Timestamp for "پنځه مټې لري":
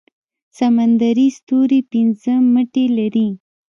1.91-3.27